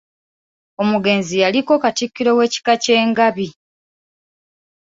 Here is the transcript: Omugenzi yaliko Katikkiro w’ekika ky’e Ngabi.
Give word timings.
Omugenzi 0.81 1.35
yaliko 1.43 1.73
Katikkiro 1.83 2.31
w’ekika 2.37 2.73
ky’e 2.83 3.01
Ngabi. 3.09 3.47